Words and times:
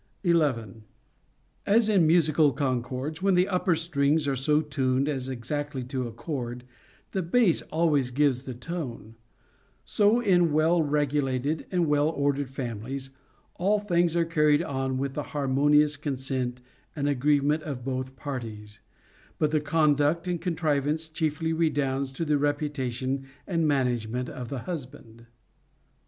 11. 0.23 0.83
As 1.67 1.87
in 1.87 2.07
musical 2.07 2.51
concords, 2.53 3.21
when 3.21 3.35
the 3.35 3.47
upper 3.47 3.75
strings 3.75 4.27
are 4.27 4.35
so 4.35 4.59
tuned 4.59 5.07
as 5.07 5.29
exactly 5.29 5.83
to 5.83 6.07
accord, 6.07 6.63
the 7.11 7.21
base 7.21 7.61
always 7.71 8.09
gives 8.09 8.41
the 8.41 8.55
tone; 8.55 9.13
so 9.85 10.19
in 10.19 10.51
well 10.51 10.81
regulated 10.81 11.67
and 11.69 11.85
well 11.85 12.09
ordered 12.09 12.49
families, 12.49 13.11
all 13.57 13.77
things 13.79 14.15
are 14.15 14.25
carried 14.25 14.63
on 14.63 14.97
with 14.97 15.13
the 15.13 15.21
harmonious 15.37 15.95
consent 15.97 16.61
and 16.95 17.07
agreement 17.07 17.61
of 17.61 17.83
both 17.85 18.15
parties, 18.15 18.79
but 19.37 19.51
the 19.51 19.61
conduct 19.61 20.27
and 20.27 20.41
contrivance 20.41 21.09
chiefly 21.09 21.53
redounds 21.53 22.11
to 22.11 22.25
the 22.25 22.39
reputation 22.39 23.27
and 23.45 23.67
management 23.67 24.29
of 24.29 24.49
the 24.49 24.61
husband. 24.65 25.27